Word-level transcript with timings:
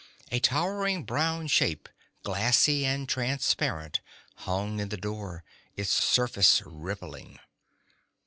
A 0.31 0.39
towering 0.39 1.03
brown 1.03 1.45
shape, 1.45 1.87
glassy 2.23 2.87
and 2.87 3.07
transparent, 3.07 3.99
hung 4.37 4.79
in 4.79 4.89
the 4.89 4.97
door, 4.97 5.43
its 5.75 5.91
surface 5.91 6.63
rippling. 6.65 7.37